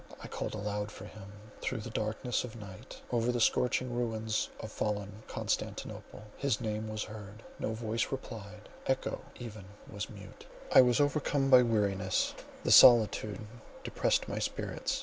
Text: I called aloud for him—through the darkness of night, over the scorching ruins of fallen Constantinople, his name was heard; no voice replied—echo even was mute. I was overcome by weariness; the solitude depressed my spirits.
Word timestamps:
I 0.19 0.27
called 0.27 0.55
aloud 0.55 0.89
for 0.91 1.05
him—through 1.05 1.81
the 1.81 1.91
darkness 1.91 2.43
of 2.43 2.55
night, 2.55 2.99
over 3.11 3.31
the 3.31 3.39
scorching 3.39 3.93
ruins 3.93 4.49
of 4.59 4.71
fallen 4.71 5.21
Constantinople, 5.27 6.23
his 6.37 6.59
name 6.59 6.87
was 6.87 7.03
heard; 7.03 7.43
no 7.59 7.75
voice 7.75 8.11
replied—echo 8.11 9.21
even 9.39 9.65
was 9.87 10.09
mute. 10.09 10.47
I 10.73 10.81
was 10.81 10.99
overcome 10.99 11.51
by 11.51 11.61
weariness; 11.61 12.33
the 12.63 12.71
solitude 12.71 13.45
depressed 13.83 14.27
my 14.27 14.39
spirits. 14.39 14.99